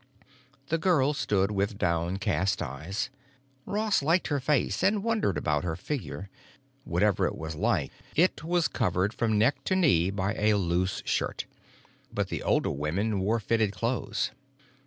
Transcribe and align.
The 0.69 0.79
girl 0.79 1.13
stood 1.13 1.51
with 1.51 1.77
downcast 1.77 2.59
eyes. 2.59 3.11
Ross 3.67 4.01
liked 4.01 4.29
her 4.29 4.39
face 4.39 4.81
and 4.81 5.03
wondered 5.03 5.37
about 5.37 5.63
her 5.63 5.75
figure. 5.75 6.27
Whatever 6.85 7.27
it 7.27 7.37
was 7.37 7.53
like, 7.55 7.91
it 8.15 8.43
was 8.43 8.67
covered 8.67 9.13
from 9.13 9.37
neck 9.37 9.63
to 9.65 9.75
knee 9.75 10.09
by 10.09 10.33
a 10.33 10.55
loose 10.55 11.03
shirt. 11.05 11.45
But 12.11 12.29
the 12.29 12.41
older 12.41 12.71
women 12.71 13.19
wore 13.19 13.39
fitted 13.39 13.73
clothes. 13.73 14.31